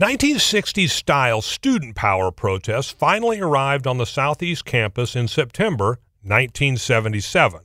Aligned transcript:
1960s 0.00 0.88
style 0.88 1.42
student 1.42 1.94
power 1.94 2.32
protests 2.32 2.90
finally 2.90 3.40
arrived 3.40 3.86
on 3.86 3.98
the 3.98 4.06
Southeast 4.06 4.64
campus 4.64 5.14
in 5.14 5.28
September 5.28 6.00
1977 6.22 7.60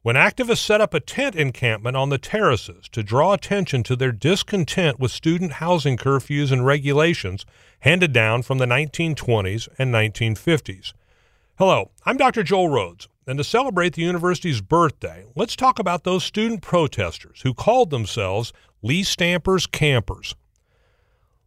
when 0.00 0.16
activists 0.16 0.64
set 0.64 0.80
up 0.80 0.94
a 0.94 1.00
tent 1.00 1.36
encampment 1.36 1.94
on 1.94 2.08
the 2.08 2.16
terraces 2.18 2.88
to 2.88 3.02
draw 3.02 3.34
attention 3.34 3.82
to 3.82 3.94
their 3.94 4.10
discontent 4.10 4.98
with 4.98 5.10
student 5.10 5.52
housing 5.52 5.98
curfews 5.98 6.50
and 6.50 6.64
regulations 6.64 7.44
handed 7.80 8.12
down 8.12 8.42
from 8.42 8.56
the 8.56 8.66
1920s 8.66 9.68
and 9.78 9.92
1950s. 9.92 10.94
Hello, 11.58 11.90
I'm 12.06 12.16
Dr. 12.16 12.42
Joel 12.42 12.70
Rhodes, 12.70 13.06
and 13.26 13.36
to 13.36 13.44
celebrate 13.44 13.92
the 13.92 14.02
university's 14.02 14.62
birthday, 14.62 15.26
let's 15.36 15.54
talk 15.54 15.78
about 15.78 16.04
those 16.04 16.24
student 16.24 16.62
protesters 16.62 17.42
who 17.42 17.52
called 17.52 17.90
themselves 17.90 18.54
Leestampers 18.82 19.70
Campers. 19.70 20.34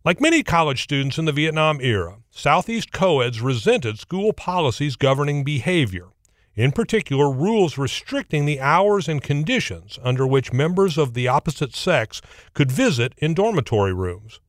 Like 0.06 0.22
many 0.22 0.44
college 0.44 0.82
students 0.82 1.18
in 1.18 1.26
the 1.26 1.34
Vietnam 1.34 1.82
era, 1.82 2.20
Southeast 2.32 2.94
co-eds 2.94 3.42
resented 3.42 4.00
school 4.00 4.32
policies 4.32 4.96
governing 4.96 5.44
behavior, 5.44 6.08
in 6.56 6.72
particular 6.72 7.30
rules 7.30 7.78
restricting 7.78 8.46
the 8.46 8.62
hours 8.62 9.10
and 9.10 9.22
conditions 9.22 10.00
under 10.02 10.26
which 10.26 10.54
members 10.54 10.98
of 10.98 11.16
the 11.16 11.28
opposite 11.28 11.76
sex 11.76 12.22
could 12.54 12.72
visit 12.72 13.14
in 13.18 13.34
dormitory 13.34 13.94
rooms. 13.94 14.40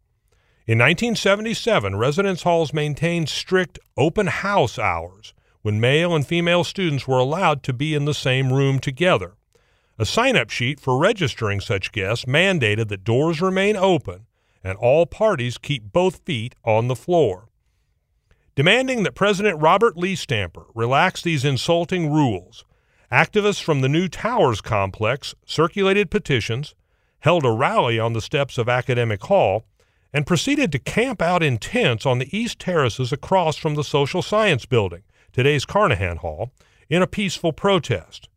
In 0.68 0.78
1977, 0.78 1.96
residence 1.96 2.44
halls 2.44 2.72
maintained 2.72 3.28
strict 3.28 3.80
open 3.96 4.28
house 4.28 4.78
hours 4.78 5.34
when 5.62 5.80
male 5.80 6.14
and 6.14 6.24
female 6.24 6.62
students 6.62 7.08
were 7.08 7.18
allowed 7.18 7.64
to 7.64 7.72
be 7.72 7.92
in 7.92 8.04
the 8.04 8.14
same 8.14 8.52
room 8.52 8.78
together. 8.78 9.34
A 9.98 10.06
sign 10.06 10.36
up 10.36 10.50
sheet 10.50 10.78
for 10.78 10.96
registering 10.96 11.60
such 11.60 11.90
guests 11.90 12.24
mandated 12.24 12.86
that 12.86 13.02
doors 13.02 13.42
remain 13.42 13.74
open 13.74 14.26
and 14.62 14.76
all 14.78 15.06
parties 15.06 15.58
keep 15.58 15.92
both 15.92 16.24
feet 16.24 16.54
on 16.64 16.88
the 16.88 16.96
floor. 16.96 17.48
Demanding 18.56 19.04
that 19.04 19.14
President 19.14 19.60
Robert 19.60 19.96
Leestamper 19.96 20.66
relax 20.74 21.22
these 21.22 21.44
insulting 21.44 22.12
rules, 22.12 22.64
activists 23.10 23.62
from 23.62 23.80
the 23.80 23.88
new 23.88 24.08
Towers 24.08 24.60
complex 24.60 25.34
circulated 25.46 26.10
petitions, 26.10 26.74
held 27.20 27.44
a 27.44 27.50
rally 27.50 27.98
on 27.98 28.12
the 28.12 28.20
steps 28.20 28.58
of 28.58 28.68
Academic 28.68 29.22
Hall, 29.24 29.64
and 30.12 30.26
proceeded 30.26 30.72
to 30.72 30.78
camp 30.78 31.22
out 31.22 31.42
in 31.42 31.58
tents 31.58 32.04
on 32.04 32.18
the 32.18 32.36
east 32.36 32.58
terraces 32.58 33.12
across 33.12 33.56
from 33.56 33.76
the 33.76 33.84
Social 33.84 34.22
Science 34.22 34.66
Building, 34.66 35.02
today's 35.32 35.64
Carnahan 35.64 36.16
Hall, 36.18 36.50
in 36.88 37.02
a 37.02 37.06
peaceful 37.06 37.52
protest. 37.52 38.28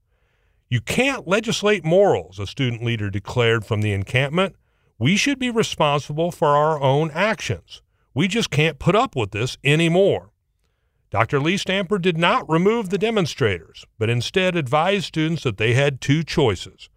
You 0.69 0.81
can't 0.81 1.27
legislate 1.27 1.83
morals, 1.83 2.39
a 2.39 2.47
student 2.47 2.83
leader 2.83 3.09
declared 3.09 3.65
from 3.65 3.81
the 3.81 3.93
encampment. 3.93 4.55
We 4.97 5.15
should 5.17 5.39
be 5.39 5.49
responsible 5.49 6.31
for 6.31 6.49
our 6.49 6.81
own 6.81 7.11
actions. 7.11 7.81
We 8.13 8.27
just 8.27 8.51
can't 8.51 8.79
put 8.79 8.95
up 8.95 9.15
with 9.15 9.31
this 9.31 9.57
anymore. 9.63 10.31
Dr. 11.09 11.39
Leestamper 11.39 12.01
did 12.01 12.17
not 12.17 12.49
remove 12.49 12.89
the 12.89 12.97
demonstrators, 12.97 13.85
but 13.99 14.09
instead 14.09 14.55
advised 14.55 15.05
students 15.05 15.43
that 15.43 15.57
they 15.57 15.73
had 15.73 16.01
two 16.01 16.23
choices 16.23 16.89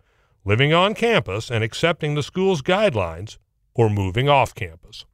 living 0.46 0.72
on 0.72 0.94
campus 0.94 1.50
and 1.50 1.64
accepting 1.64 2.14
the 2.14 2.22
school's 2.22 2.62
guidelines, 2.62 3.36
or 3.74 3.90
moving 3.90 4.28
off 4.28 4.54
campus. 4.54 5.04